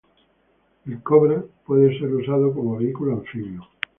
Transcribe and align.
El 0.87 1.03
Cobra 1.03 1.43
puede 1.63 1.93
ser 1.99 2.11
usado 2.11 2.51
como 2.55 2.77
vehículo 2.77 3.13
anfibio. 3.13 3.67